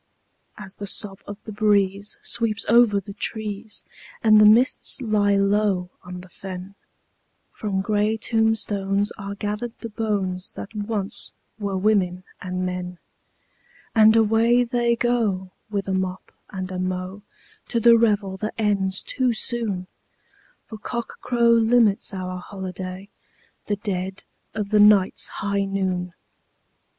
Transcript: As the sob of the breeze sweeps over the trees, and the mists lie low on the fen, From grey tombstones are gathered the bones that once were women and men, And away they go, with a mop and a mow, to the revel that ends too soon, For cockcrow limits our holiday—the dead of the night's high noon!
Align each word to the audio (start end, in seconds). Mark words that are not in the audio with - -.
As 0.57 0.77
the 0.77 0.87
sob 0.87 1.19
of 1.27 1.37
the 1.45 1.51
breeze 1.51 2.17
sweeps 2.23 2.65
over 2.67 2.99
the 2.99 3.13
trees, 3.13 3.83
and 4.23 4.41
the 4.41 4.47
mists 4.47 4.99
lie 4.99 5.35
low 5.35 5.91
on 6.01 6.21
the 6.21 6.27
fen, 6.29 6.73
From 7.51 7.81
grey 7.81 8.17
tombstones 8.17 9.11
are 9.19 9.35
gathered 9.35 9.77
the 9.77 9.89
bones 9.89 10.53
that 10.53 10.73
once 10.73 11.33
were 11.59 11.77
women 11.77 12.23
and 12.41 12.65
men, 12.65 12.97
And 13.93 14.15
away 14.15 14.63
they 14.63 14.95
go, 14.95 15.51
with 15.69 15.87
a 15.87 15.93
mop 15.93 16.31
and 16.49 16.71
a 16.71 16.79
mow, 16.79 17.21
to 17.67 17.79
the 17.79 17.95
revel 17.95 18.37
that 18.37 18.55
ends 18.57 19.03
too 19.03 19.33
soon, 19.33 19.85
For 20.65 20.79
cockcrow 20.79 21.51
limits 21.51 22.11
our 22.11 22.39
holiday—the 22.39 23.75
dead 23.75 24.23
of 24.55 24.71
the 24.71 24.79
night's 24.79 25.27
high 25.27 25.65
noon! 25.65 26.15